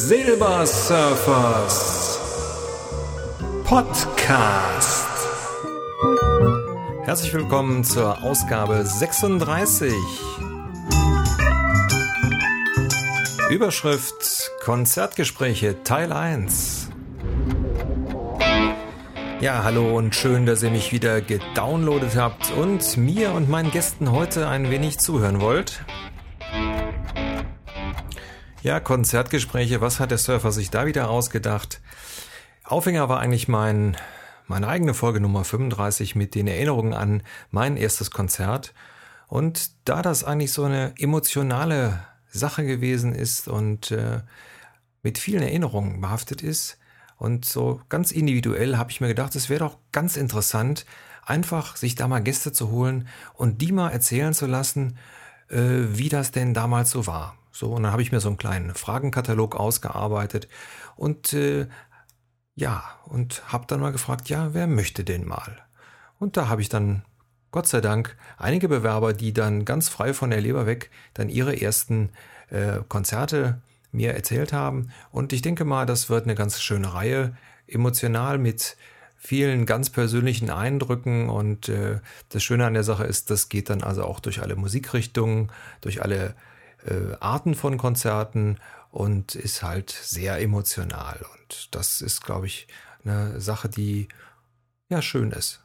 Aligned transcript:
Silbersurfers 0.00 2.20
Podcast. 3.64 5.08
Herzlich 7.02 7.34
willkommen 7.34 7.82
zur 7.82 8.22
Ausgabe 8.22 8.86
36. 8.86 9.92
Überschrift 13.50 14.52
Konzertgespräche 14.60 15.82
Teil 15.82 16.12
1. 16.12 16.90
Ja, 19.40 19.64
hallo 19.64 19.96
und 19.96 20.14
schön, 20.14 20.46
dass 20.46 20.62
ihr 20.62 20.70
mich 20.70 20.92
wieder 20.92 21.20
gedownloadet 21.20 22.14
habt 22.14 22.52
und 22.52 22.96
mir 22.96 23.32
und 23.32 23.48
meinen 23.48 23.72
Gästen 23.72 24.12
heute 24.12 24.46
ein 24.46 24.70
wenig 24.70 25.00
zuhören 25.00 25.40
wollt. 25.40 25.84
Ja, 28.60 28.80
Konzertgespräche, 28.80 29.80
was 29.80 30.00
hat 30.00 30.10
der 30.10 30.18
Surfer 30.18 30.50
sich 30.50 30.68
da 30.68 30.84
wieder 30.84 31.10
ausgedacht? 31.10 31.80
Aufhänger 32.64 33.08
war 33.08 33.20
eigentlich 33.20 33.46
mein, 33.46 33.96
meine 34.48 34.66
eigene 34.66 34.94
Folge 34.94 35.20
Nummer 35.20 35.44
35 35.44 36.16
mit 36.16 36.34
den 36.34 36.48
Erinnerungen 36.48 36.92
an 36.92 37.22
mein 37.52 37.76
erstes 37.76 38.10
Konzert. 38.10 38.74
Und 39.28 39.70
da 39.84 40.02
das 40.02 40.24
eigentlich 40.24 40.52
so 40.52 40.64
eine 40.64 40.92
emotionale 40.98 42.04
Sache 42.30 42.66
gewesen 42.66 43.14
ist 43.14 43.46
und 43.46 43.92
äh, 43.92 44.22
mit 45.02 45.18
vielen 45.18 45.42
Erinnerungen 45.42 46.00
behaftet 46.00 46.42
ist 46.42 46.78
und 47.16 47.44
so 47.44 47.80
ganz 47.88 48.10
individuell 48.10 48.76
habe 48.76 48.90
ich 48.90 49.00
mir 49.00 49.08
gedacht, 49.08 49.36
es 49.36 49.48
wäre 49.48 49.60
doch 49.60 49.78
ganz 49.92 50.16
interessant, 50.16 50.84
einfach 51.24 51.76
sich 51.76 51.94
da 51.94 52.08
mal 52.08 52.20
Gäste 52.20 52.50
zu 52.50 52.70
holen 52.70 53.06
und 53.34 53.62
die 53.62 53.70
mal 53.70 53.90
erzählen 53.90 54.34
zu 54.34 54.46
lassen, 54.46 54.98
äh, 55.48 55.58
wie 55.90 56.08
das 56.08 56.32
denn 56.32 56.54
damals 56.54 56.90
so 56.90 57.06
war. 57.06 57.38
So, 57.58 57.72
und 57.72 57.82
dann 57.82 57.90
habe 57.90 58.02
ich 58.02 58.12
mir 58.12 58.20
so 58.20 58.28
einen 58.28 58.36
kleinen 58.36 58.72
Fragenkatalog 58.72 59.56
ausgearbeitet 59.56 60.46
und 60.94 61.32
äh, 61.32 61.66
ja, 62.54 62.84
und 63.06 63.52
habe 63.52 63.66
dann 63.66 63.80
mal 63.80 63.90
gefragt, 63.90 64.28
ja, 64.28 64.54
wer 64.54 64.68
möchte 64.68 65.02
denn 65.02 65.26
mal? 65.26 65.56
Und 66.20 66.36
da 66.36 66.46
habe 66.46 66.62
ich 66.62 66.68
dann, 66.68 67.02
Gott 67.50 67.66
sei 67.66 67.80
Dank, 67.80 68.16
einige 68.36 68.68
Bewerber, 68.68 69.12
die 69.12 69.32
dann 69.32 69.64
ganz 69.64 69.88
frei 69.88 70.14
von 70.14 70.30
der 70.30 70.40
Leber 70.40 70.66
weg 70.66 70.92
dann 71.14 71.28
ihre 71.28 71.60
ersten 71.60 72.10
äh, 72.50 72.78
Konzerte 72.88 73.60
mir 73.90 74.14
erzählt 74.14 74.52
haben. 74.52 74.92
Und 75.10 75.32
ich 75.32 75.42
denke 75.42 75.64
mal, 75.64 75.84
das 75.84 76.08
wird 76.08 76.26
eine 76.26 76.36
ganz 76.36 76.60
schöne 76.60 76.94
Reihe, 76.94 77.36
emotional 77.66 78.38
mit 78.38 78.76
vielen 79.16 79.66
ganz 79.66 79.90
persönlichen 79.90 80.50
Eindrücken. 80.50 81.28
Und 81.28 81.68
äh, 81.68 81.98
das 82.28 82.44
Schöne 82.44 82.66
an 82.66 82.74
der 82.74 82.84
Sache 82.84 83.02
ist, 83.02 83.30
das 83.30 83.48
geht 83.48 83.68
dann 83.68 83.82
also 83.82 84.04
auch 84.04 84.20
durch 84.20 84.42
alle 84.42 84.54
Musikrichtungen, 84.54 85.50
durch 85.80 86.02
alle 86.02 86.36
äh, 86.86 87.16
Arten 87.20 87.54
von 87.54 87.76
Konzerten 87.78 88.58
und 88.90 89.34
ist 89.34 89.62
halt 89.62 89.90
sehr 89.90 90.40
emotional. 90.40 91.24
Und 91.34 91.74
das 91.74 92.00
ist, 92.00 92.24
glaube 92.24 92.46
ich, 92.46 92.66
eine 93.04 93.40
Sache, 93.40 93.68
die 93.68 94.08
ja 94.88 95.02
schön 95.02 95.30
ist. 95.30 95.60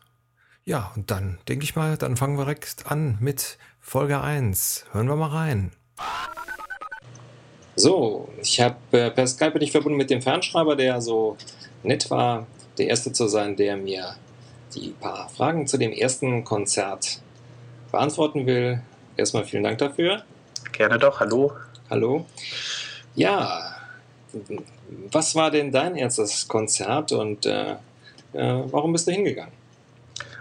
Ja, 0.66 0.92
und 0.96 1.12
dann 1.12 1.40
denke 1.48 1.66
ich 1.66 1.76
mal, 1.76 1.98
dann 1.98 2.16
fangen 2.16 2.38
wir 2.38 2.46
direkt 2.46 2.86
an 2.90 3.18
mit 3.20 3.58
Folge 3.80 4.22
1. 4.22 4.86
Hören 4.92 5.08
wir 5.08 5.16
mal 5.16 5.30
rein. 5.30 5.72
So, 7.76 8.30
ich 8.42 8.62
habe 8.62 8.78
äh, 8.92 9.12
per 9.12 9.28
Skype 9.28 9.60
dich 9.60 9.72
verbunden 9.72 9.98
mit 9.98 10.10
dem 10.10 10.22
Fernschreiber, 10.22 10.76
der 10.76 11.02
so 11.02 11.38
nett 11.82 12.10
war, 12.12 12.48
der 12.78 12.88
Erste 12.88 13.12
zu 13.12 13.28
sein, 13.28 13.56
der 13.56 13.78
mir 13.78 14.16
die 14.76 14.90
paar 15.00 15.30
Fragen 15.30 15.68
zu 15.68 15.78
dem 15.78 15.92
ersten 15.92 16.44
Konzert 16.44 17.22
beantworten 17.92 18.46
will. 18.46 18.82
Erstmal 19.18 19.46
vielen 19.46 19.64
Dank 19.64 19.80
dafür. 19.80 20.24
Gerne 20.74 20.98
doch, 20.98 21.20
hallo. 21.20 21.54
Hallo. 21.90 22.26
Ja, 23.16 23.76
was 25.12 25.36
war 25.36 25.52
denn 25.52 25.72
dein 25.72 25.96
erstes 25.96 26.48
Konzert 26.48 27.12
und 27.12 27.46
äh, 27.46 27.74
äh, 28.34 28.64
warum 28.72 28.92
bist 28.92 29.08
du 29.08 29.12
hingegangen? 29.12 29.54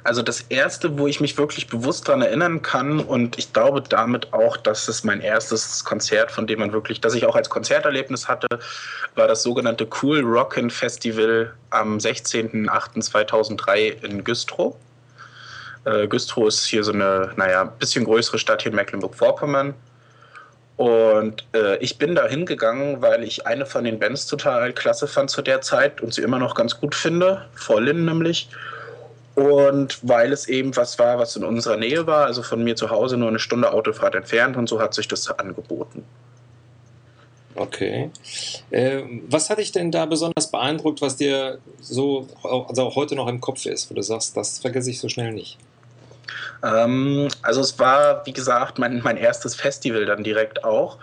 Also 0.04 0.22
das 0.22 0.40
erste, 0.48 0.98
wo 0.98 1.06
ich 1.06 1.20
mich 1.20 1.38
wirklich 1.38 1.68
bewusst 1.68 2.08
daran 2.08 2.22
erinnern 2.22 2.62
kann 2.62 2.98
und 2.98 3.38
ich 3.38 3.52
glaube 3.52 3.82
damit 3.82 4.32
auch, 4.32 4.56
dass 4.56 4.88
es 4.88 5.04
mein 5.04 5.20
erstes 5.20 5.84
Konzert, 5.84 6.32
von 6.32 6.48
dem 6.48 6.58
man 6.58 6.72
wirklich, 6.72 7.00
das 7.00 7.14
ich 7.14 7.24
auch 7.26 7.36
als 7.36 7.50
Konzerterlebnis 7.50 8.26
hatte, 8.26 8.48
war 9.14 9.28
das 9.28 9.44
sogenannte 9.44 9.86
Cool 10.02 10.20
Rockin' 10.20 10.70
Festival 10.70 11.52
am 11.70 11.98
16.08.2003 11.98 14.02
in 14.02 14.24
Güstrow. 14.24 14.74
Äh, 15.84 16.08
Güstrow 16.08 16.48
ist 16.48 16.64
hier 16.64 16.82
so 16.82 16.92
eine, 16.92 17.32
naja, 17.36 17.64
bisschen 17.64 18.04
größere 18.04 18.38
Stadt 18.38 18.62
hier 18.62 18.72
in 18.72 18.76
Mecklenburg-Vorpommern. 18.76 19.74
Und 20.76 21.44
äh, 21.54 21.76
ich 21.78 21.98
bin 21.98 22.14
da 22.14 22.26
hingegangen, 22.26 23.02
weil 23.02 23.22
ich 23.24 23.46
eine 23.46 23.66
von 23.66 23.84
den 23.84 23.98
Bands 23.98 24.26
total 24.26 24.72
klasse 24.72 25.06
fand 25.06 25.30
zu 25.30 25.42
der 25.42 25.60
Zeit 25.60 26.00
und 26.00 26.14
sie 26.14 26.22
immer 26.22 26.38
noch 26.38 26.54
ganz 26.54 26.80
gut 26.80 26.94
finde, 26.94 27.44
Vorlin 27.54 28.04
nämlich. 28.04 28.48
Und 29.34 29.98
weil 30.02 30.32
es 30.32 30.48
eben 30.48 30.76
was 30.76 30.98
war, 30.98 31.18
was 31.18 31.36
in 31.36 31.44
unserer 31.44 31.76
Nähe 31.76 32.06
war, 32.06 32.26
also 32.26 32.42
von 32.42 32.62
mir 32.62 32.76
zu 32.76 32.90
Hause 32.90 33.16
nur 33.16 33.28
eine 33.28 33.38
Stunde 33.38 33.72
Autofahrt 33.72 34.14
entfernt 34.14 34.56
und 34.56 34.68
so 34.68 34.80
hat 34.80 34.92
sich 34.94 35.08
das 35.08 35.30
angeboten. 35.30 36.04
Okay. 37.54 38.10
Äh, 38.70 39.02
was 39.28 39.50
hat 39.50 39.58
dich 39.58 39.72
denn 39.72 39.90
da 39.90 40.06
besonders 40.06 40.50
beeindruckt, 40.50 41.02
was 41.02 41.16
dir 41.16 41.58
so 41.80 42.26
also 42.42 42.82
auch 42.82 42.96
heute 42.96 43.14
noch 43.14 43.28
im 43.28 43.40
Kopf 43.40 43.66
ist, 43.66 43.90
wo 43.90 43.94
du 43.94 44.02
sagst, 44.02 44.36
das 44.36 44.58
vergesse 44.58 44.90
ich 44.90 44.98
so 44.98 45.08
schnell 45.08 45.32
nicht? 45.32 45.58
Ähm, 46.62 47.28
also 47.42 47.60
es 47.60 47.78
war, 47.78 48.24
wie 48.26 48.32
gesagt, 48.32 48.78
mein, 48.78 49.00
mein 49.02 49.16
erstes 49.16 49.54
Festival 49.54 50.04
dann 50.04 50.22
direkt 50.22 50.64
auch. 50.64 50.98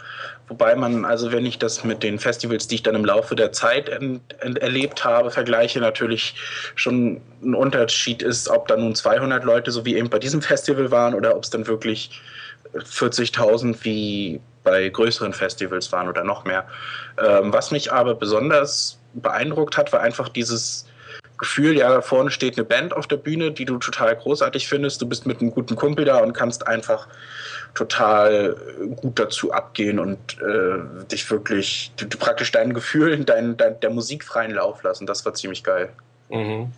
Wobei 0.47 0.75
man, 0.75 1.05
also 1.05 1.31
wenn 1.31 1.45
ich 1.45 1.59
das 1.59 1.83
mit 1.83 2.01
den 2.01 2.17
Festivals, 2.17 2.67
die 2.67 2.75
ich 2.75 2.83
dann 2.83 2.95
im 2.95 3.05
Laufe 3.05 3.35
der 3.35 3.51
Zeit 3.51 3.87
ent, 3.87 4.21
ent, 4.39 4.57
erlebt 4.59 5.05
habe, 5.05 5.29
vergleiche, 5.29 5.79
natürlich 5.79 6.35
schon 6.75 7.21
ein 7.43 7.53
Unterschied 7.53 8.23
ist, 8.23 8.49
ob 8.49 8.67
da 8.67 8.75
nun 8.75 8.95
200 8.95 9.43
Leute, 9.43 9.71
so 9.71 9.85
wie 9.85 9.95
eben 9.95 10.09
bei 10.09 10.19
diesem 10.19 10.41
Festival 10.41 10.89
waren, 10.89 11.13
oder 11.13 11.35
ob 11.35 11.43
es 11.43 11.51
dann 11.51 11.67
wirklich 11.67 12.19
40.000 12.73 13.77
wie 13.83 14.41
bei 14.63 14.89
größeren 14.89 15.33
Festivals 15.33 15.91
waren 15.91 16.09
oder 16.09 16.23
noch 16.23 16.45
mehr. 16.45 16.65
Ähm, 17.23 17.53
was 17.53 17.71
mich 17.71 17.91
aber 17.91 18.15
besonders 18.15 18.99
beeindruckt 19.13 19.77
hat, 19.77 19.93
war 19.93 20.01
einfach 20.01 20.29
dieses 20.29 20.88
Gefühl, 21.39 21.77
ja, 21.77 21.89
da 21.89 22.01
vorne 22.01 22.31
steht 22.31 22.57
eine 22.57 22.65
Band 22.65 22.93
auf 22.93 23.07
der 23.07 23.17
Bühne, 23.17 23.51
die 23.51 23.65
du 23.65 23.77
total 23.77 24.15
großartig 24.15 24.67
findest. 24.67 25.01
Du 25.01 25.07
bist 25.07 25.25
mit 25.25 25.41
einem 25.41 25.51
guten 25.51 25.75
Kumpel 25.75 26.05
da 26.05 26.19
und 26.19 26.33
kannst 26.33 26.67
einfach 26.67 27.07
total 27.73 28.55
gut 28.97 29.17
dazu 29.19 29.51
abgehen 29.51 29.99
und 29.99 30.19
äh, 30.41 31.05
dich 31.07 31.29
wirklich, 31.31 31.91
du, 31.97 32.05
du, 32.05 32.17
praktisch 32.17 32.51
deinen 32.51 32.73
Gefühlen, 32.73 33.25
dein, 33.25 33.55
dein, 33.57 33.79
der 33.79 33.89
Musik 33.89 34.25
freien 34.25 34.51
Lauf 34.51 34.83
lassen. 34.83 35.05
Das 35.05 35.25
war 35.25 35.33
ziemlich 35.33 35.63
geil. 35.63 35.89
Mhm. 36.29 36.71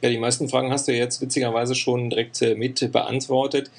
Ja, 0.00 0.10
die 0.10 0.18
meisten 0.18 0.48
Fragen 0.48 0.70
hast 0.70 0.86
du 0.86 0.92
jetzt 0.92 1.20
witzigerweise 1.20 1.74
schon 1.74 2.10
direkt 2.10 2.40
äh, 2.42 2.54
mit 2.54 2.92
beantwortet. 2.92 3.70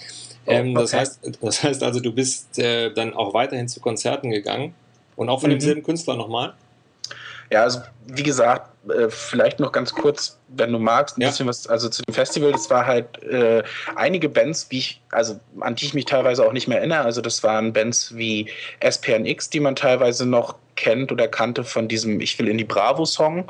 Oh, 0.47 0.51
ähm, 0.51 0.71
okay. 0.71 0.81
das, 0.81 0.93
heißt, 0.93 1.19
das 1.41 1.63
heißt 1.63 1.83
also, 1.83 1.99
du 1.99 2.11
bist 2.11 2.59
äh, 2.59 2.91
dann 2.93 3.13
auch 3.13 3.33
weiterhin 3.33 3.67
zu 3.67 3.79
Konzerten 3.79 4.31
gegangen 4.31 4.73
und 5.15 5.29
auch 5.29 5.39
von 5.39 5.49
mhm. 5.49 5.53
demselben 5.53 5.83
Künstler 5.83 6.15
nochmal? 6.15 6.55
Ja, 7.51 7.63
also 7.63 7.81
wie 8.07 8.23
gesagt, 8.23 8.69
äh, 8.89 9.09
vielleicht 9.09 9.59
noch 9.59 9.71
ganz 9.71 9.93
kurz, 9.93 10.39
wenn 10.49 10.71
du 10.71 10.79
magst, 10.79 11.17
ein 11.17 11.21
ja. 11.21 11.29
bisschen 11.29 11.47
was, 11.47 11.67
also 11.67 11.89
zu 11.89 12.01
dem 12.03 12.13
Festival, 12.13 12.51
das 12.51 12.69
war 12.69 12.85
halt 12.85 13.21
äh, 13.23 13.63
einige 13.95 14.29
Bands, 14.29 14.67
wie 14.69 14.79
ich, 14.79 15.01
also 15.11 15.39
an 15.59 15.75
die 15.75 15.85
ich 15.85 15.93
mich 15.93 16.05
teilweise 16.05 16.45
auch 16.45 16.53
nicht 16.53 16.67
mehr 16.67 16.79
erinnere. 16.79 17.01
Also 17.01 17.21
das 17.21 17.43
waren 17.43 17.73
Bands 17.73 18.15
wie 18.15 18.49
SPNX, 18.79 19.49
die 19.49 19.59
man 19.59 19.75
teilweise 19.75 20.25
noch 20.25 20.55
kennt 20.75 21.11
oder 21.11 21.27
kannte 21.27 21.63
von 21.63 21.87
diesem 21.87 22.19
Ich 22.19 22.37
will 22.39 22.47
in 22.47 22.57
die 22.57 22.65
Bravo-Song. 22.65 23.37
Mhm. 23.37 23.43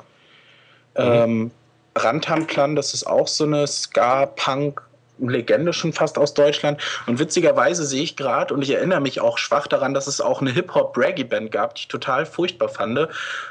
Ähm, 0.97 1.51
Rantam 1.97 2.75
das 2.75 2.93
ist 2.93 3.07
auch 3.07 3.27
so 3.27 3.45
eine 3.45 3.65
Ska-Punk- 3.65 4.81
Legende 5.19 5.73
schon 5.73 5.93
fast 5.93 6.17
aus 6.17 6.33
Deutschland. 6.33 6.81
Und 7.07 7.19
witzigerweise 7.19 7.85
sehe 7.85 8.03
ich 8.03 8.15
gerade, 8.15 8.53
und 8.53 8.61
ich 8.61 8.71
erinnere 8.71 9.01
mich 9.01 9.21
auch 9.21 9.37
schwach 9.37 9.67
daran, 9.67 9.93
dass 9.93 10.07
es 10.07 10.21
auch 10.21 10.41
eine 10.41 10.51
Hip-Hop-Braggy-Band 10.51 11.51
gab, 11.51 11.75
die 11.75 11.81
ich 11.81 11.87
total 11.87 12.25
furchtbar 12.25 12.69
fand. 12.69 13.07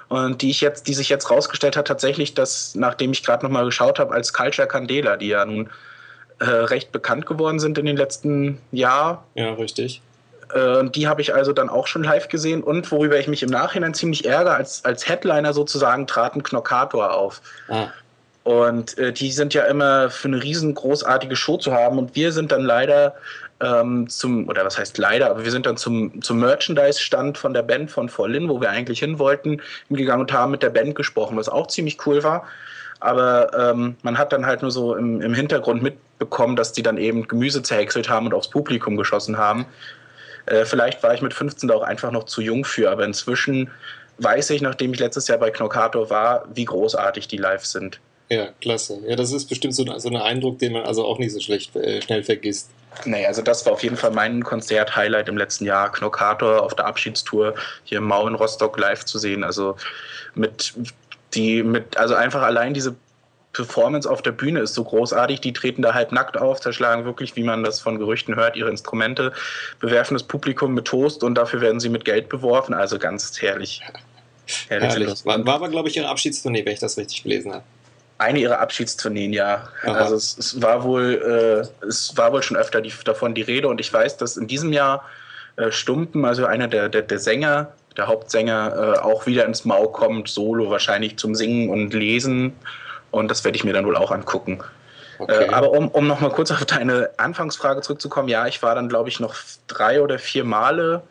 Und 0.08 0.42
die 0.42 0.50
ich 0.50 0.60
jetzt, 0.60 0.86
die 0.88 0.94
sich 0.94 1.08
jetzt 1.08 1.30
rausgestellt 1.30 1.76
hat, 1.76 1.86
tatsächlich, 1.86 2.34
dass, 2.34 2.74
nachdem 2.74 3.12
ich 3.12 3.24
gerade 3.24 3.44
nochmal 3.44 3.64
geschaut 3.64 3.98
habe, 3.98 4.14
als 4.14 4.32
Culture 4.32 4.68
Candela, 4.68 5.16
die 5.16 5.28
ja 5.28 5.44
nun 5.44 5.70
äh, 6.40 6.44
recht 6.44 6.92
bekannt 6.92 7.26
geworden 7.26 7.58
sind 7.58 7.78
in 7.78 7.86
den 7.86 7.96
letzten 7.96 8.60
Jahren. 8.72 9.18
Ja, 9.34 9.54
richtig. 9.54 10.02
Äh, 10.52 10.88
die 10.90 11.08
habe 11.08 11.20
ich 11.20 11.34
also 11.34 11.52
dann 11.52 11.68
auch 11.68 11.86
schon 11.86 12.04
live 12.04 12.28
gesehen. 12.28 12.62
Und 12.62 12.90
worüber 12.90 13.18
ich 13.18 13.28
mich 13.28 13.42
im 13.42 13.50
Nachhinein 13.50 13.94
ziemlich 13.94 14.24
ärgere, 14.24 14.54
als, 14.54 14.84
als 14.84 15.08
Headliner 15.08 15.52
sozusagen 15.52 16.06
traten 16.06 16.42
Knockator 16.42 17.14
auf. 17.14 17.40
Ah. 17.68 17.88
Und 18.44 18.98
äh, 18.98 19.12
die 19.12 19.32
sind 19.32 19.54
ja 19.54 19.64
immer 19.64 20.10
für 20.10 20.28
eine 20.28 20.42
riesengroßartige 20.42 21.34
Show 21.34 21.56
zu 21.56 21.72
haben. 21.72 21.98
Und 21.98 22.14
wir 22.14 22.30
sind 22.30 22.52
dann 22.52 22.62
leider 22.62 23.14
ähm, 23.60 24.08
zum, 24.08 24.48
oder 24.48 24.64
was 24.64 24.78
heißt 24.78 24.98
leider, 24.98 25.30
aber 25.30 25.44
wir 25.44 25.50
sind 25.50 25.64
dann 25.64 25.78
zum, 25.78 26.20
zum 26.22 26.40
Merchandise-Stand 26.40 27.38
von 27.38 27.54
der 27.54 27.62
Band 27.62 27.90
von 27.90 28.08
Vorlin, 28.08 28.48
wo 28.48 28.60
wir 28.60 28.68
eigentlich 28.70 28.98
hin 28.98 29.18
wollten, 29.18 29.62
hingegangen 29.88 30.20
und 30.20 30.32
haben 30.32 30.50
mit 30.50 30.62
der 30.62 30.70
Band 30.70 30.94
gesprochen, 30.94 31.36
was 31.36 31.48
auch 31.48 31.68
ziemlich 31.68 32.06
cool 32.06 32.22
war. 32.22 32.46
Aber 33.00 33.50
ähm, 33.58 33.96
man 34.02 34.18
hat 34.18 34.32
dann 34.32 34.46
halt 34.46 34.62
nur 34.62 34.70
so 34.70 34.94
im, 34.94 35.20
im 35.20 35.34
Hintergrund 35.34 35.82
mitbekommen, 35.82 36.56
dass 36.56 36.72
die 36.72 36.82
dann 36.82 36.98
eben 36.98 37.26
Gemüse 37.26 37.62
zerhäckselt 37.62 38.08
haben 38.08 38.26
und 38.26 38.34
aufs 38.34 38.48
Publikum 38.48 38.96
geschossen 38.96 39.38
haben. 39.38 39.66
Äh, 40.46 40.64
vielleicht 40.64 41.02
war 41.02 41.14
ich 41.14 41.22
mit 41.22 41.32
15 41.32 41.68
da 41.68 41.74
auch 41.74 41.82
einfach 41.82 42.10
noch 42.10 42.24
zu 42.24 42.42
jung 42.42 42.64
für, 42.64 42.90
aber 42.90 43.04
inzwischen 43.04 43.70
weiß 44.18 44.50
ich, 44.50 44.62
nachdem 44.62 44.92
ich 44.92 45.00
letztes 45.00 45.28
Jahr 45.28 45.38
bei 45.38 45.50
Knockator 45.50 46.10
war, 46.10 46.44
wie 46.52 46.64
großartig 46.64 47.26
die 47.28 47.36
live 47.36 47.64
sind. 47.64 48.00
Ja, 48.34 48.48
klasse. 48.60 48.98
Ja, 49.06 49.14
das 49.14 49.30
ist 49.30 49.46
bestimmt 49.46 49.76
so, 49.76 49.84
so 49.96 50.08
ein 50.08 50.16
Eindruck, 50.16 50.58
den 50.58 50.72
man 50.72 50.82
also 50.82 51.04
auch 51.04 51.20
nicht 51.20 51.32
so 51.32 51.38
schlecht 51.38 51.76
äh, 51.76 52.02
schnell 52.02 52.24
vergisst. 52.24 52.68
Nee, 53.04 53.24
also 53.26 53.42
das 53.42 53.64
war 53.64 53.72
auf 53.72 53.84
jeden 53.84 53.96
Fall 53.96 54.10
mein 54.10 54.42
Konzert-Highlight 54.42 55.28
im 55.28 55.36
letzten 55.36 55.66
Jahr. 55.66 55.92
Knockator 55.92 56.62
auf 56.62 56.74
der 56.74 56.86
Abschiedstour 56.86 57.54
hier 57.84 57.98
im 57.98 58.04
Mau 58.04 58.26
in 58.26 58.34
Rostock 58.34 58.76
live 58.76 59.04
zu 59.04 59.20
sehen. 59.20 59.44
Also 59.44 59.76
mit 60.34 60.74
die, 61.34 61.62
mit, 61.62 61.96
also 61.96 62.14
einfach 62.14 62.42
allein 62.42 62.74
diese 62.74 62.96
Performance 63.52 64.10
auf 64.10 64.20
der 64.20 64.32
Bühne 64.32 64.60
ist 64.60 64.74
so 64.74 64.82
großartig. 64.82 65.40
Die 65.40 65.52
treten 65.52 65.82
da 65.82 65.94
halb 65.94 66.10
nackt 66.10 66.36
auf, 66.36 66.60
zerschlagen 66.60 67.04
wirklich, 67.04 67.36
wie 67.36 67.44
man 67.44 67.62
das 67.62 67.78
von 67.78 68.00
Gerüchten 68.00 68.34
hört, 68.34 68.56
ihre 68.56 68.68
Instrumente, 68.68 69.32
bewerfen 69.78 70.14
das 70.14 70.24
Publikum 70.24 70.74
mit 70.74 70.86
Toast 70.86 71.22
und 71.22 71.36
dafür 71.36 71.60
werden 71.60 71.78
sie 71.78 71.88
mit 71.88 72.04
Geld 72.04 72.28
beworfen. 72.28 72.74
Also 72.74 72.98
ganz 72.98 73.40
herrlich. 73.40 73.80
Herrlich. 74.68 74.90
herrlich. 74.90 75.24
War, 75.24 75.46
war 75.46 75.54
aber, 75.54 75.68
glaube 75.68 75.88
ich, 75.88 75.96
ihre 75.96 76.08
Abschiedstournee, 76.08 76.64
wenn 76.64 76.72
ich 76.72 76.80
das 76.80 76.98
richtig 76.98 77.22
gelesen 77.22 77.52
habe 77.52 77.64
eine 78.18 78.38
ihrer 78.38 78.60
Abschiedstourneen, 78.60 79.32
ja. 79.32 79.68
Aha. 79.82 79.92
Also 79.92 80.16
es, 80.16 80.38
es, 80.38 80.62
war 80.62 80.84
wohl, 80.84 81.66
äh, 81.82 81.86
es 81.86 82.16
war 82.16 82.32
wohl 82.32 82.42
schon 82.42 82.56
öfter 82.56 82.80
die, 82.80 82.92
davon 83.04 83.34
die 83.34 83.42
Rede 83.42 83.68
und 83.68 83.80
ich 83.80 83.92
weiß, 83.92 84.16
dass 84.16 84.36
in 84.36 84.46
diesem 84.46 84.72
Jahr 84.72 85.04
äh, 85.56 85.70
Stumpen, 85.70 86.24
also 86.24 86.46
einer 86.46 86.68
der, 86.68 86.88
der, 86.88 87.02
der 87.02 87.18
Sänger, 87.18 87.72
der 87.96 88.06
Hauptsänger, 88.06 88.96
äh, 88.96 88.98
auch 89.00 89.26
wieder 89.26 89.44
ins 89.46 89.64
Mau 89.64 89.88
kommt, 89.88 90.28
solo 90.28 90.70
wahrscheinlich 90.70 91.16
zum 91.16 91.34
Singen 91.34 91.70
und 91.70 91.92
Lesen 91.92 92.54
und 93.10 93.30
das 93.30 93.44
werde 93.44 93.56
ich 93.56 93.64
mir 93.64 93.72
dann 93.72 93.86
wohl 93.86 93.96
auch 93.96 94.10
angucken. 94.10 94.60
Okay. 95.18 95.44
Äh, 95.44 95.48
aber 95.48 95.70
um, 95.70 95.88
um 95.88 96.06
nochmal 96.06 96.30
kurz 96.30 96.50
auf 96.50 96.64
deine 96.64 97.10
Anfangsfrage 97.16 97.80
zurückzukommen, 97.80 98.28
ja, 98.28 98.46
ich 98.46 98.62
war 98.62 98.74
dann, 98.74 98.88
glaube 98.88 99.08
ich, 99.08 99.20
noch 99.20 99.36
drei 99.66 100.00
oder 100.00 100.18
vier 100.18 100.44
Male 100.44 101.02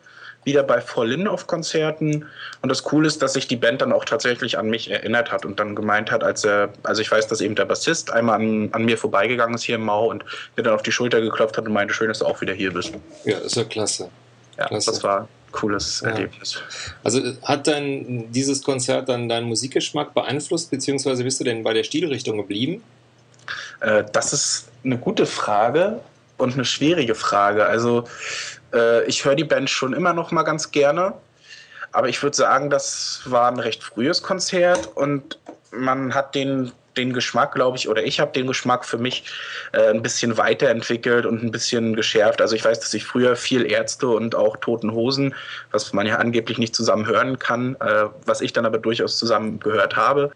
wieder 0.44 0.62
bei 0.62 0.80
Vorlin 0.80 1.26
auf 1.26 1.46
Konzerten. 1.46 2.26
Und 2.62 2.68
das 2.68 2.82
Coole 2.82 3.06
ist, 3.06 3.22
dass 3.22 3.34
sich 3.34 3.48
die 3.48 3.56
Band 3.56 3.82
dann 3.82 3.92
auch 3.92 4.04
tatsächlich 4.04 4.58
an 4.58 4.68
mich 4.68 4.90
erinnert 4.90 5.32
hat 5.32 5.44
und 5.44 5.58
dann 5.60 5.74
gemeint 5.74 6.10
hat, 6.10 6.24
als 6.24 6.44
er, 6.44 6.70
also 6.82 7.02
ich 7.02 7.10
weiß, 7.10 7.26
dass 7.28 7.40
eben 7.40 7.54
der 7.54 7.64
Bassist 7.64 8.12
einmal 8.12 8.40
an, 8.40 8.68
an 8.72 8.84
mir 8.84 8.98
vorbeigegangen 8.98 9.54
ist 9.54 9.62
hier 9.62 9.76
im 9.76 9.84
Mau 9.84 10.10
und 10.10 10.24
mir 10.56 10.62
dann 10.62 10.74
auf 10.74 10.82
die 10.82 10.92
Schulter 10.92 11.20
geklopft 11.20 11.58
hat 11.58 11.66
und 11.66 11.72
meinte, 11.72 11.94
schön, 11.94 12.08
dass 12.08 12.20
du 12.20 12.26
auch 12.26 12.40
wieder 12.40 12.54
hier 12.54 12.72
bist. 12.72 12.92
Ja, 13.24 13.38
ist 13.38 13.56
ja 13.56 13.64
klasse. 13.64 14.10
Ja, 14.58 14.66
klasse. 14.66 14.90
das 14.90 15.02
war 15.02 15.20
ein 15.22 15.28
cooles 15.52 16.00
ja. 16.00 16.10
Erlebnis. 16.10 16.58
Also 17.02 17.20
hat 17.42 17.66
dann 17.66 18.32
dieses 18.32 18.62
Konzert 18.62 19.08
dann 19.08 19.28
deinen 19.28 19.46
Musikgeschmack 19.46 20.14
beeinflusst, 20.14 20.70
beziehungsweise 20.70 21.24
bist 21.24 21.40
du 21.40 21.44
denn 21.44 21.62
bei 21.62 21.72
der 21.72 21.84
Stilrichtung 21.84 22.36
geblieben? 22.36 22.82
Äh, 23.80 24.04
das 24.12 24.32
ist 24.32 24.68
eine 24.84 24.98
gute 24.98 25.26
Frage 25.26 26.00
und 26.38 26.54
eine 26.54 26.64
schwierige 26.64 27.14
Frage. 27.14 27.66
Also 27.66 28.04
äh, 28.72 29.04
ich 29.04 29.24
höre 29.24 29.34
die 29.34 29.44
Band 29.44 29.70
schon 29.70 29.92
immer 29.92 30.12
noch 30.12 30.30
mal 30.30 30.42
ganz 30.42 30.70
gerne, 30.70 31.14
aber 31.92 32.08
ich 32.08 32.22
würde 32.22 32.36
sagen, 32.36 32.70
das 32.70 33.22
war 33.24 33.48
ein 33.48 33.58
recht 33.58 33.82
frühes 33.82 34.22
Konzert 34.22 34.88
und 34.94 35.38
man 35.70 36.14
hat 36.14 36.34
den 36.34 36.72
den 36.96 37.12
Geschmack, 37.12 37.54
glaube 37.54 37.76
ich, 37.76 37.88
oder 37.88 38.04
ich 38.04 38.20
habe 38.20 38.32
den 38.32 38.46
Geschmack 38.46 38.84
für 38.84 38.98
mich 38.98 39.24
äh, 39.72 39.90
ein 39.90 40.02
bisschen 40.02 40.36
weiterentwickelt 40.36 41.26
und 41.26 41.42
ein 41.42 41.50
bisschen 41.50 41.96
geschärft. 41.96 42.40
Also 42.40 42.54
ich 42.54 42.64
weiß, 42.64 42.80
dass 42.80 42.94
ich 42.94 43.04
früher 43.04 43.36
viel 43.36 43.70
Ärzte 43.70 44.08
und 44.08 44.34
auch 44.34 44.56
Toten 44.56 44.92
Hosen, 44.92 45.34
was 45.70 45.92
man 45.92 46.06
ja 46.06 46.16
angeblich 46.16 46.58
nicht 46.58 46.74
zusammen 46.74 47.06
hören 47.06 47.38
kann, 47.38 47.76
äh, 47.80 48.06
was 48.26 48.40
ich 48.40 48.52
dann 48.52 48.66
aber 48.66 48.78
durchaus 48.78 49.18
zusammen 49.18 49.60
gehört 49.60 49.96
habe, 49.96 50.30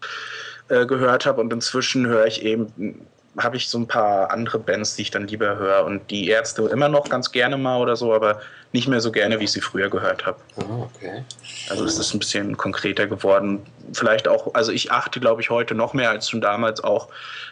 äh, 0.69 0.85
gehört 0.85 1.25
habe. 1.25 1.41
Und 1.41 1.51
inzwischen 1.53 2.07
höre 2.07 2.25
ich 2.25 2.43
eben 2.43 3.07
habe 3.37 3.57
ich 3.57 3.69
so 3.69 3.77
ein 3.77 3.87
paar 3.87 4.31
andere 4.31 4.59
Bands, 4.59 4.95
die 4.95 5.03
ich 5.03 5.11
dann 5.11 5.27
lieber 5.27 5.57
höre. 5.57 5.85
Und 5.85 6.09
die 6.09 6.27
Ärzte 6.27 6.63
immer 6.63 6.89
noch 6.89 7.09
ganz 7.09 7.31
gerne 7.31 7.57
mal 7.57 7.79
oder 7.79 7.95
so, 7.95 8.13
aber 8.13 8.41
nicht 8.71 8.87
mehr 8.87 9.01
so 9.01 9.11
gerne, 9.11 9.39
wie 9.39 9.45
ich 9.45 9.51
sie 9.51 9.61
früher 9.61 9.89
gehört 9.89 10.25
habe. 10.25 10.39
Oh, 10.57 10.87
okay. 10.95 11.23
Also 11.69 11.85
es 11.85 11.97
ist 11.97 12.13
ein 12.13 12.19
bisschen 12.19 12.57
konkreter 12.57 13.07
geworden. 13.07 13.65
Vielleicht 13.93 14.27
auch, 14.27 14.53
also 14.53 14.71
ich 14.71 14.91
achte, 14.91 15.19
glaube 15.19 15.41
ich, 15.41 15.49
heute 15.49 15.75
noch 15.75 15.93
mehr 15.93 16.09
als 16.09 16.29
schon 16.29 16.41
damals 16.41 16.83
auch 16.83 17.09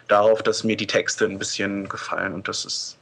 darauf, 0.07 0.43
dass 0.43 0.63
mir 0.63 0.77
die 0.77 0.87
Texte 0.87 1.25
ein 1.25 1.39
bisschen 1.39 1.89
gefallen. 1.89 2.33
Und 2.33 2.47
das 2.47 2.65
ist 2.65 2.97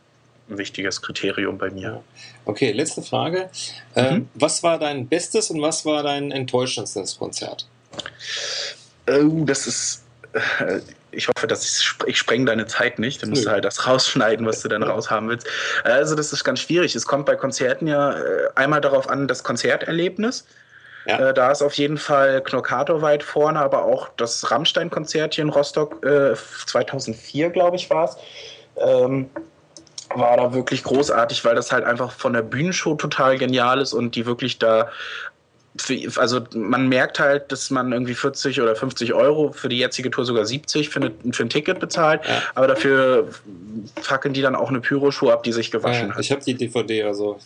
ein 0.49 0.57
wichtiges 0.57 1.01
Kriterium 1.01 1.57
bei 1.57 1.69
mir. 1.69 2.03
Okay, 2.45 2.71
letzte 2.71 3.01
Frage. 3.01 3.49
Mhm. 3.95 4.03
Ähm, 4.03 4.29
was 4.35 4.63
war 4.63 4.79
dein 4.79 5.07
bestes 5.07 5.49
und 5.49 5.61
was 5.61 5.85
war 5.85 6.03
dein 6.03 6.31
enttäuschendstes 6.31 7.17
Konzert? 7.17 7.67
Oh, 9.09 9.43
das 9.45 9.67
ist. 9.67 10.03
Ich 11.15 11.27
hoffe, 11.27 11.47
dass 11.47 11.65
ich, 11.65 11.93
ich 12.05 12.17
spreng 12.17 12.45
deine 12.45 12.65
Zeit 12.65 12.99
nicht. 12.99 13.21
Dann 13.21 13.29
musst 13.29 13.45
du 13.45 13.49
halt 13.49 13.65
das 13.65 13.87
rausschneiden, 13.87 14.45
was 14.45 14.61
du 14.61 14.67
dann 14.67 14.83
raushaben 14.83 15.29
willst. 15.29 15.47
Also 15.83 16.15
das 16.15 16.33
ist 16.33 16.43
ganz 16.43 16.59
schwierig. 16.59 16.95
Es 16.95 17.05
kommt 17.05 17.25
bei 17.25 17.35
Konzerten 17.35 17.87
ja 17.87 18.13
äh, 18.13 18.49
einmal 18.55 18.81
darauf 18.81 19.09
an, 19.09 19.27
das 19.27 19.43
Konzerterlebnis. 19.43 20.45
Ja. 21.05 21.29
Äh, 21.29 21.33
da 21.33 21.51
ist 21.51 21.61
auf 21.61 21.73
jeden 21.73 21.97
Fall 21.97 22.41
Knockator 22.41 23.01
weit 23.01 23.23
vorne, 23.23 23.59
aber 23.59 23.83
auch 23.83 24.09
das 24.17 24.49
Rammstein-Konzert 24.49 25.35
hier 25.35 25.43
in 25.43 25.49
Rostock, 25.49 26.03
äh, 26.05 26.35
2004, 26.65 27.51
glaube 27.51 27.75
ich, 27.75 27.89
war 27.89 28.05
es, 28.05 28.17
ähm, 28.77 29.29
war 30.15 30.37
da 30.37 30.53
wirklich 30.53 30.83
großartig, 30.83 31.45
weil 31.45 31.55
das 31.55 31.71
halt 31.71 31.83
einfach 31.83 32.11
von 32.11 32.33
der 32.33 32.41
Bühnenshow 32.41 32.95
total 32.95 33.37
genial 33.37 33.81
ist 33.81 33.93
und 33.93 34.15
die 34.15 34.25
wirklich 34.25 34.59
da 34.59 34.89
also 36.17 36.41
man 36.53 36.87
merkt 36.87 37.19
halt, 37.19 37.51
dass 37.51 37.69
man 37.69 37.91
irgendwie 37.91 38.15
40 38.15 38.61
oder 38.61 38.75
50 38.75 39.13
Euro 39.13 39.51
für 39.51 39.67
die 39.67 39.77
jetzige 39.77 40.09
Tour 40.09 40.25
sogar 40.25 40.45
70 40.45 40.89
für, 40.89 41.01
eine, 41.01 41.11
für 41.31 41.43
ein 41.43 41.49
Ticket 41.49 41.79
bezahlt, 41.79 42.21
ja. 42.25 42.41
aber 42.55 42.67
dafür 42.67 43.27
fackeln 44.01 44.33
die 44.33 44.41
dann 44.41 44.55
auch 44.55 44.69
eine 44.69 44.79
Pyroschuhe 44.79 45.33
ab, 45.33 45.43
die 45.43 45.51
sich 45.51 45.71
gewaschen 45.71 46.09
ja, 46.09 46.15
hat. 46.15 46.21
Ich 46.21 46.31
habe 46.31 46.41
die 46.43 46.55
DVD, 46.55 47.03
also 47.03 47.39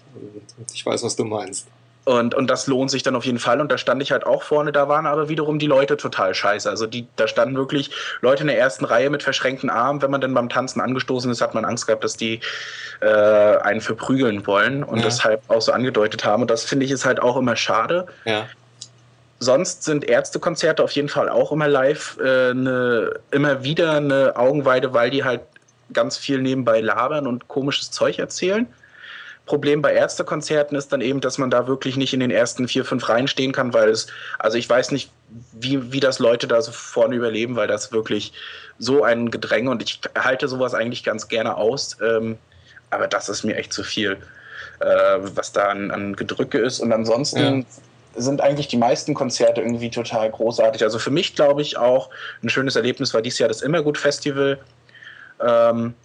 ich 0.73 0.85
weiß, 0.85 1.03
was 1.03 1.15
du 1.15 1.25
meinst. 1.25 1.67
Und, 2.09 2.33
und 2.33 2.49
das 2.49 2.65
lohnt 2.65 2.89
sich 2.89 3.03
dann 3.03 3.15
auf 3.15 3.23
jeden 3.25 3.37
Fall. 3.37 3.61
Und 3.61 3.71
da 3.71 3.77
stand 3.77 4.01
ich 4.01 4.11
halt 4.11 4.25
auch 4.25 4.41
vorne, 4.41 4.71
da 4.71 4.89
waren 4.89 5.05
aber 5.05 5.29
wiederum 5.29 5.59
die 5.59 5.67
Leute 5.67 5.95
total 5.95 6.33
scheiße. 6.33 6.67
Also 6.67 6.87
die, 6.87 7.07
da 7.17 7.27
standen 7.27 7.55
wirklich 7.55 7.91
Leute 8.21 8.41
in 8.41 8.47
der 8.47 8.57
ersten 8.57 8.83
Reihe 8.85 9.11
mit 9.11 9.21
verschränkten 9.21 9.69
Armen. 9.69 10.01
Wenn 10.01 10.09
man 10.09 10.19
dann 10.19 10.33
beim 10.33 10.49
Tanzen 10.49 10.81
angestoßen 10.81 11.29
ist, 11.31 11.39
hat 11.39 11.53
man 11.53 11.65
Angst 11.65 11.85
gehabt, 11.85 12.03
dass 12.03 12.17
die 12.17 12.39
äh, 13.01 13.05
einen 13.05 13.79
verprügeln 13.79 14.47
wollen 14.47 14.83
und 14.83 14.97
ja. 14.97 15.03
deshalb 15.03 15.47
auch 15.49 15.61
so 15.61 15.71
angedeutet 15.71 16.25
haben. 16.25 16.41
Und 16.41 16.49
das 16.49 16.63
finde 16.63 16.83
ich 16.87 16.91
ist 16.91 17.05
halt 17.05 17.21
auch 17.21 17.37
immer 17.37 17.55
schade. 17.55 18.07
Ja. 18.25 18.47
Sonst 19.37 19.83
sind 19.83 20.03
Ärztekonzerte 20.03 20.83
auf 20.83 20.91
jeden 20.93 21.09
Fall 21.09 21.29
auch 21.29 21.51
immer 21.51 21.67
live, 21.67 22.17
äh, 22.17 22.55
ne, 22.55 23.19
immer 23.29 23.63
wieder 23.63 23.97
eine 23.97 24.35
Augenweide, 24.35 24.95
weil 24.95 25.11
die 25.11 25.23
halt 25.23 25.41
ganz 25.93 26.17
viel 26.17 26.41
nebenbei 26.41 26.81
labern 26.81 27.27
und 27.27 27.47
komisches 27.47 27.91
Zeug 27.91 28.17
erzählen. 28.17 28.65
Problem 29.49 29.81
bei 29.81 29.93
Ärztekonzerten 29.93 30.77
ist 30.77 30.93
dann 30.93 31.01
eben, 31.01 31.21
dass 31.21 31.39
man 31.39 31.49
da 31.49 31.65
wirklich 31.65 31.97
nicht 31.97 32.13
in 32.13 32.19
den 32.19 32.29
ersten 32.29 32.67
vier, 32.67 32.85
fünf 32.85 33.09
Reihen 33.09 33.27
stehen 33.27 33.51
kann, 33.51 33.73
weil 33.73 33.89
es, 33.89 34.05
also 34.37 34.59
ich 34.59 34.69
weiß 34.69 34.91
nicht, 34.91 35.09
wie, 35.53 35.91
wie 35.91 35.99
das 35.99 36.19
Leute 36.19 36.47
da 36.47 36.61
so 36.61 36.71
vorne 36.71 37.15
überleben, 37.15 37.55
weil 37.55 37.67
das 37.67 37.91
wirklich 37.91 38.31
so 38.77 39.03
ein 39.03 39.31
Gedränge 39.31 39.71
und 39.71 39.81
ich 39.81 40.01
halte 40.15 40.47
sowas 40.47 40.75
eigentlich 40.75 41.03
ganz 41.03 41.27
gerne 41.29 41.57
aus, 41.57 41.97
ähm, 41.99 42.37
aber 42.91 43.07
das 43.07 43.27
ist 43.27 43.43
mir 43.43 43.55
echt 43.55 43.73
zu 43.73 43.83
viel, 43.83 44.17
äh, 44.81 45.17
was 45.19 45.51
da 45.51 45.69
an, 45.69 45.89
an, 45.89 46.15
Gedrücke 46.15 46.59
ist 46.59 46.79
und 46.79 46.93
ansonsten 46.93 47.65
ja. 48.15 48.21
sind 48.21 48.41
eigentlich 48.41 48.67
die 48.67 48.77
meisten 48.77 49.15
Konzerte 49.15 49.61
irgendwie 49.61 49.89
total 49.89 50.29
großartig. 50.29 50.83
Also 50.83 50.99
für 50.99 51.11
mich 51.11 51.33
glaube 51.33 51.63
ich 51.63 51.75
auch 51.75 52.11
ein 52.43 52.49
schönes 52.49 52.75
Erlebnis 52.75 53.15
war 53.15 53.23
dieses 53.23 53.39
Jahr 53.39 53.49
das 53.49 53.63
Immergut 53.63 53.97
Festival. 53.97 54.59
Ähm, 55.43 55.95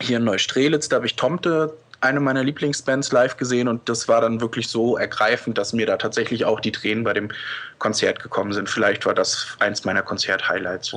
hier 0.00 0.18
in 0.18 0.24
Neustrelitz, 0.24 0.88
da 0.88 0.96
habe 0.96 1.06
ich 1.06 1.16
Tomte 1.16 1.72
eine 2.04 2.20
meiner 2.20 2.44
Lieblingsbands 2.44 3.10
live 3.12 3.36
gesehen 3.36 3.66
und 3.66 3.88
das 3.88 4.06
war 4.08 4.20
dann 4.20 4.40
wirklich 4.40 4.68
so 4.68 4.96
ergreifend, 4.96 5.58
dass 5.58 5.72
mir 5.72 5.86
da 5.86 5.96
tatsächlich 5.96 6.44
auch 6.44 6.60
die 6.60 6.70
Tränen 6.70 7.02
bei 7.02 7.14
dem 7.14 7.30
Konzert 7.78 8.22
gekommen 8.22 8.52
sind. 8.52 8.68
Vielleicht 8.68 9.06
war 9.06 9.14
das 9.14 9.56
eins 9.58 9.84
meiner 9.84 10.02
Konzert-Highlights. 10.02 10.94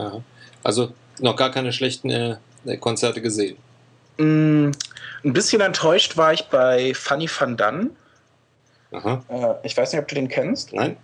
Also 0.63 0.93
noch 1.19 1.35
gar 1.35 1.51
keine 1.51 1.71
schlechten 1.71 2.09
äh, 2.09 2.77
Konzerte 2.77 3.21
gesehen? 3.21 3.57
Mm, 4.17 4.71
ein 5.23 5.33
bisschen 5.33 5.61
enttäuscht 5.61 6.17
war 6.17 6.33
ich 6.33 6.47
bei 6.49 6.93
Funny 6.93 7.29
Van 7.29 7.55
Dunn. 7.55 7.91
Äh, 8.91 9.53
ich 9.63 9.75
weiß 9.75 9.93
nicht, 9.93 10.01
ob 10.01 10.07
du 10.07 10.15
den 10.15 10.27
kennst. 10.27 10.73
Nein. 10.73 10.97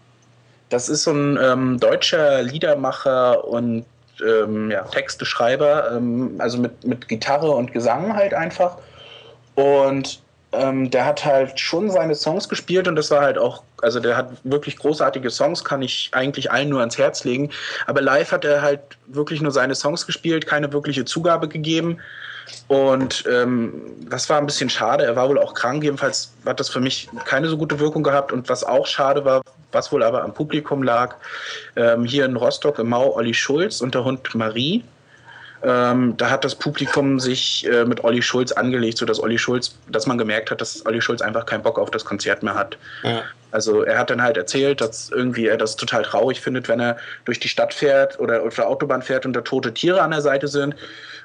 Das 0.69 0.89
ist 0.89 1.03
so 1.03 1.11
ein 1.11 1.37
ähm, 1.41 1.79
deutscher 1.79 2.41
Liedermacher 2.41 3.45
und 3.47 3.85
ähm, 4.25 4.71
ja, 4.71 4.83
Texteschreiber, 4.83 5.91
ähm, 5.95 6.35
also 6.39 6.57
mit, 6.57 6.83
mit 6.85 7.07
Gitarre 7.07 7.51
und 7.51 7.73
Gesang 7.73 8.15
halt 8.15 8.33
einfach. 8.33 8.77
Und 9.55 10.21
ähm, 10.53 10.89
der 10.91 11.05
hat 11.05 11.25
halt 11.25 11.59
schon 11.59 11.89
seine 11.89 12.15
Songs 12.15 12.47
gespielt 12.47 12.87
und 12.87 12.95
das 12.95 13.09
war 13.11 13.21
halt 13.21 13.37
auch, 13.37 13.63
also 13.81 13.99
der 13.99 14.15
hat 14.15 14.29
wirklich 14.43 14.77
großartige 14.77 15.29
Songs, 15.29 15.63
kann 15.63 15.81
ich 15.81 16.09
eigentlich 16.13 16.51
allen 16.51 16.69
nur 16.69 16.79
ans 16.79 16.97
Herz 16.97 17.23
legen. 17.23 17.49
Aber 17.87 18.01
live 18.01 18.31
hat 18.31 18.45
er 18.45 18.61
halt 18.61 18.81
wirklich 19.07 19.41
nur 19.41 19.51
seine 19.51 19.75
Songs 19.75 20.05
gespielt, 20.05 20.45
keine 20.45 20.71
wirkliche 20.71 21.05
Zugabe 21.05 21.47
gegeben. 21.47 21.97
Und 22.67 23.23
ähm, 23.31 23.73
das 24.09 24.29
war 24.29 24.37
ein 24.37 24.45
bisschen 24.45 24.69
schade. 24.69 25.05
Er 25.05 25.15
war 25.15 25.29
wohl 25.29 25.39
auch 25.39 25.53
krank. 25.53 25.83
Jedenfalls 25.83 26.33
hat 26.45 26.59
das 26.59 26.69
für 26.69 26.81
mich 26.81 27.09
keine 27.25 27.47
so 27.47 27.57
gute 27.57 27.79
Wirkung 27.79 28.03
gehabt. 28.03 28.31
Und 28.31 28.49
was 28.49 28.63
auch 28.63 28.85
schade 28.85 29.25
war, 29.25 29.41
was 29.71 29.91
wohl 29.91 30.03
aber 30.03 30.23
am 30.23 30.33
Publikum 30.33 30.83
lag, 30.83 31.15
ähm, 31.75 32.05
hier 32.05 32.25
in 32.25 32.35
Rostock 32.35 32.79
im 32.79 32.89
Mau 32.89 33.15
Olli 33.15 33.33
Schulz 33.33 33.81
und 33.81 33.95
der 33.95 34.03
Hund 34.03 34.35
Marie 34.35 34.83
Ähm, 35.65 36.15
da 36.17 36.29
hat 36.29 36.43
das 36.43 36.55
Publikum 36.55 37.19
sich 37.19 37.65
äh, 37.71 37.85
mit 37.85 38.03
Olli 38.03 38.21
Schulz 38.21 38.51
angelegt, 38.51 38.97
sodass 38.97 39.21
Olli 39.21 39.37
Schulz, 39.37 39.75
dass 39.89 40.05
man 40.05 40.17
gemerkt 40.17 40.51
hat, 40.51 40.59
dass 40.59 40.85
Olli 40.85 41.01
Schulz 41.01 41.21
einfach 41.21 41.45
keinen 41.45 41.63
Bock 41.63 41.79
auf 41.79 41.89
das 41.89 42.03
Konzert 42.03 42.43
mehr 42.43 42.55
hat. 42.55 42.77
Ja. 43.03 43.23
Also 43.51 43.83
er 43.83 43.97
hat 43.97 44.09
dann 44.09 44.21
halt 44.21 44.35
erzählt, 44.35 44.81
dass 44.81 45.09
irgendwie 45.09 45.47
er 45.47 45.57
das 45.57 45.75
total 45.77 46.03
traurig 46.03 46.41
findet, 46.41 46.67
wenn 46.67 46.79
er 46.79 46.97
durch 47.23 47.39
die 47.39 47.47
Stadt 47.47 47.73
fährt 47.73 48.19
oder 48.19 48.43
auf 48.43 48.55
der 48.55 48.67
Autobahn 48.67 49.01
fährt 49.01 49.25
und 49.25 49.33
da 49.33 49.41
tote 49.41 49.73
Tiere 49.73 50.01
an 50.01 50.11
der 50.11 50.21
Seite 50.21 50.47
sind. 50.47 50.75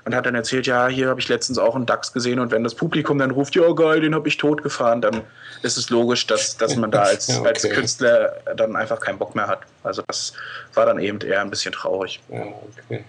Und 0.05 0.15
hat 0.15 0.25
dann 0.25 0.35
erzählt, 0.35 0.67
ja, 0.67 0.87
hier 0.87 1.09
habe 1.09 1.21
ich 1.21 1.29
letztens 1.29 1.59
auch 1.59 1.75
einen 1.75 1.85
Dachs 1.85 2.13
gesehen 2.13 2.39
und 2.39 2.51
wenn 2.51 2.65
das 2.65 2.75
Publikum 2.75 3.19
dann 3.19 3.31
ruft, 3.31 3.55
ja 3.57 3.71
geil, 3.73 4.01
den 4.01 4.15
habe 4.15 4.29
ich 4.29 4.37
tot 4.37 4.63
gefahren, 4.63 5.03
dann 5.03 5.23
ist 5.63 5.77
es 5.77 5.91
logisch, 5.91 6.27
dass, 6.27 6.57
dass 6.57 6.77
man 6.77 6.91
da 6.91 7.03
als, 7.03 7.27
ja, 7.27 7.41
okay. 7.41 7.49
als 7.49 7.63
Künstler 7.69 8.37
dann 8.57 8.77
einfach 8.77 9.01
keinen 9.01 9.19
Bock 9.19 9.35
mehr 9.35 9.49
hat. 9.49 9.61
Also 9.83 10.03
das 10.07 10.33
war 10.75 10.87
dann 10.87 10.99
eben 10.99 11.21
eher 11.21 11.41
ein 11.41 11.51
bisschen 11.51 11.73
traurig. 11.73 12.21
Ja, 12.31 12.43
okay. 12.89 13.05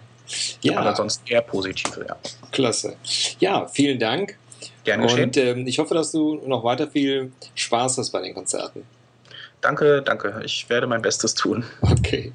Ja. 0.62 0.80
Aber 0.80 0.89
ansonsten 0.89 1.28
eher 1.28 1.42
positive, 1.42 2.06
ja. 2.08 2.18
Klasse. 2.51 2.96
Ja, 3.39 3.68
vielen 3.68 4.00
Dank. 4.00 4.38
Gerne 4.84 5.04
geschehen. 5.04 5.25
Und 5.25 5.38
ähm, 5.38 5.68
ich 5.68 5.80
hoffe, 5.80 5.94
dass 5.94 6.12
du 6.12 6.42
noch 6.46 6.63
weiter 6.63 6.88
viel 6.88 7.32
Spaß 7.56 7.98
hast 7.98 8.12
bei 8.12 8.22
den 8.22 8.34
Konzerten. 8.34 8.84
Danke, 9.62 10.01
danke. 10.01 10.42
Ich 10.46 10.70
werde 10.70 10.88
mein 10.88 11.01
Bestes 11.01 11.34
tun. 11.34 11.66
Okay. 11.82 12.32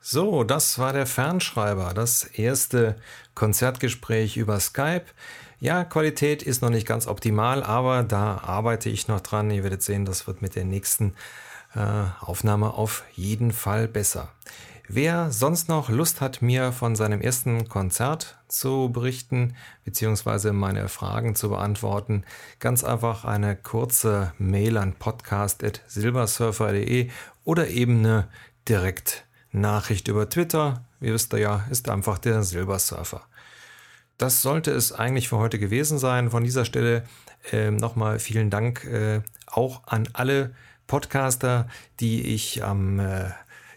So, 0.00 0.44
das 0.44 0.78
war 0.78 0.92
der 0.92 1.06
Fernschreiber, 1.06 1.92
das 1.94 2.24
erste 2.24 2.96
Konzertgespräch 3.34 4.36
über 4.36 4.58
Skype. 4.60 5.04
Ja, 5.60 5.84
Qualität 5.84 6.42
ist 6.42 6.62
noch 6.62 6.70
nicht 6.70 6.86
ganz 6.86 7.06
optimal, 7.06 7.62
aber 7.62 8.04
da 8.04 8.38
arbeite 8.38 8.90
ich 8.90 9.08
noch 9.08 9.20
dran. 9.20 9.50
Ihr 9.50 9.64
werdet 9.64 9.82
sehen, 9.82 10.04
das 10.04 10.26
wird 10.26 10.40
mit 10.40 10.54
der 10.54 10.64
nächsten 10.64 11.14
Aufnahme 11.74 12.74
auf 12.74 13.04
jeden 13.14 13.52
Fall 13.52 13.88
besser. 13.88 14.28
Wer 14.90 15.30
sonst 15.30 15.68
noch 15.68 15.90
Lust 15.90 16.22
hat, 16.22 16.40
mir 16.40 16.72
von 16.72 16.96
seinem 16.96 17.20
ersten 17.20 17.68
Konzert 17.68 18.38
zu 18.48 18.88
berichten, 18.90 19.54
beziehungsweise 19.84 20.54
meine 20.54 20.88
Fragen 20.88 21.34
zu 21.34 21.50
beantworten, 21.50 22.24
ganz 22.58 22.84
einfach 22.84 23.26
eine 23.26 23.54
kurze 23.54 24.32
Mail 24.38 24.78
an 24.78 24.94
podcast.silbersurfer.de 24.94 27.10
oder 27.44 27.68
eben 27.68 27.98
eine 27.98 28.28
Direktnachricht 28.66 30.08
über 30.08 30.30
Twitter. 30.30 30.86
Wie 31.00 31.12
wisst 31.12 31.34
ihr 31.34 31.40
ja, 31.40 31.66
ist 31.68 31.90
einfach 31.90 32.18
der 32.18 32.42
Silbersurfer. 32.42 33.26
Das 34.16 34.40
sollte 34.40 34.70
es 34.70 34.92
eigentlich 34.92 35.28
für 35.28 35.36
heute 35.36 35.58
gewesen 35.58 35.98
sein. 35.98 36.30
Von 36.30 36.44
dieser 36.44 36.64
Stelle 36.64 37.04
äh, 37.52 37.70
nochmal 37.70 38.18
vielen 38.18 38.48
Dank 38.48 38.84
äh, 38.84 39.20
auch 39.46 39.82
an 39.86 40.08
alle 40.14 40.54
Podcaster, 40.88 41.68
die 42.00 42.34
ich 42.34 42.64
am 42.64 42.98
äh, 42.98 43.30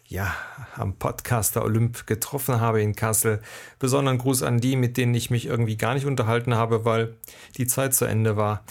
ja, 0.08 0.36
am 0.76 0.96
Podcaster 0.96 1.64
Olymp 1.64 2.06
getroffen 2.06 2.60
habe 2.60 2.82
in 2.82 2.96
Kassel. 2.96 3.42
Besonderen 3.80 4.18
Gruß 4.18 4.44
an 4.44 4.60
die, 4.60 4.76
mit 4.76 4.98
denen 4.98 5.14
ich 5.14 5.30
mich 5.30 5.46
irgendwie 5.46 5.78
gar 5.78 5.94
nicht 5.94 6.06
unterhalten 6.06 6.54
habe, 6.56 6.84
weil 6.84 7.16
die 7.58 7.66
Zeit 7.66 7.94
zu 7.94 8.06
Ende 8.06 8.36
war. 8.36 8.64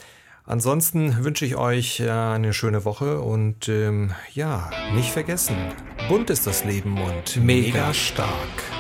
Ansonsten 0.44 1.24
wünsche 1.24 1.46
ich 1.46 1.56
euch 1.56 2.00
äh, 2.00 2.10
eine 2.10 2.52
schöne 2.52 2.84
Woche 2.84 3.20
und 3.20 3.68
ähm, 3.68 4.12
ja, 4.34 4.68
nicht 4.94 5.12
vergessen, 5.12 5.56
bunt 6.08 6.28
ist 6.28 6.46
das 6.46 6.64
Leben 6.64 7.00
und 7.00 7.36
mega 7.36 7.94
stark. 7.94 8.79